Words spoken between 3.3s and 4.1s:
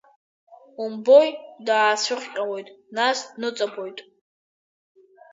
дныҵабоит…